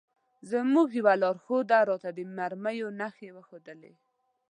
زموږ 0.51 0.87
یوه 0.99 1.13
لارښود 1.21 1.67
راته 1.89 2.09
د 2.17 2.19
مرمیو 2.37 2.87
نښې 2.99 3.29
وښودلې. 3.35 3.93